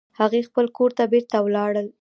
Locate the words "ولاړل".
1.41-1.87